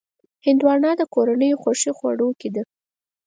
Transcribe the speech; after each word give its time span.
هندوانه 0.45 0.89
د 0.99 1.01
کورنیو 1.13 1.59
خوښې 1.61 1.91
خوړو 1.97 2.29
کې 2.39 2.49
ده. 2.55 2.63